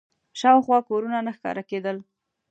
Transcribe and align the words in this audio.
شاوخوا 0.39 0.79
کورونه 0.89 1.19
نه 1.25 1.31
ښکاره 1.37 1.63
کېدل. 1.69 1.97